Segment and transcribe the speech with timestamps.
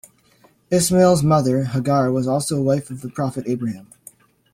[0.71, 3.89] Ismail's mother, Hagar was also a wife of the prophet Abraham.